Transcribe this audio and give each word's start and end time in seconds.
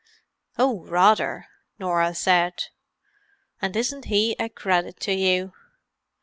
"Oh, 0.57 0.83
rather!" 0.87 1.45
Norah 1.77 2.15
said. 2.15 2.53
"And 3.61 3.75
isn't 3.75 4.05
he 4.05 4.35
a 4.39 4.49
credit 4.49 4.99
to 5.01 5.13
you! 5.13 5.53